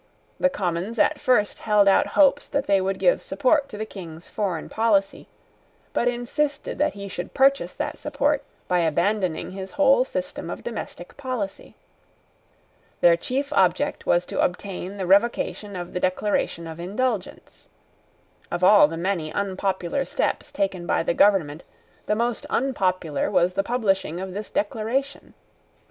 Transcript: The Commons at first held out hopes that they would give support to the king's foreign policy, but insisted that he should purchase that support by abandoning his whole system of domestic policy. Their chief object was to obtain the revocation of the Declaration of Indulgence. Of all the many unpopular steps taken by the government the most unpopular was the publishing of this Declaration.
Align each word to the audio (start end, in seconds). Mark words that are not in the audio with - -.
The 0.39 0.49
Commons 0.49 0.97
at 0.97 1.21
first 1.21 1.59
held 1.59 1.87
out 1.87 2.07
hopes 2.17 2.47
that 2.47 2.65
they 2.65 2.81
would 2.81 2.97
give 2.97 3.21
support 3.21 3.69
to 3.69 3.77
the 3.77 3.85
king's 3.85 4.27
foreign 4.27 4.67
policy, 4.67 5.27
but 5.93 6.07
insisted 6.07 6.79
that 6.79 6.95
he 6.95 7.07
should 7.07 7.35
purchase 7.35 7.75
that 7.75 7.99
support 7.99 8.41
by 8.67 8.79
abandoning 8.79 9.51
his 9.51 9.73
whole 9.73 10.03
system 10.03 10.49
of 10.49 10.63
domestic 10.63 11.15
policy. 11.17 11.75
Their 13.01 13.15
chief 13.15 13.53
object 13.53 14.07
was 14.07 14.25
to 14.25 14.41
obtain 14.43 14.97
the 14.97 15.05
revocation 15.05 15.75
of 15.75 15.93
the 15.93 15.99
Declaration 15.99 16.65
of 16.65 16.79
Indulgence. 16.79 17.67
Of 18.49 18.63
all 18.63 18.87
the 18.87 18.97
many 18.97 19.31
unpopular 19.31 20.03
steps 20.05 20.51
taken 20.51 20.87
by 20.87 21.03
the 21.03 21.13
government 21.13 21.63
the 22.07 22.15
most 22.15 22.47
unpopular 22.47 23.29
was 23.29 23.53
the 23.53 23.61
publishing 23.61 24.19
of 24.19 24.33
this 24.33 24.49
Declaration. 24.49 25.35